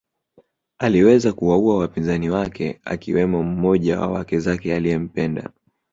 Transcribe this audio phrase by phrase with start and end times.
[0.79, 5.49] Aliweza kuwaua wapinzani wake akiwemo mmoja wa wake zake aliempenda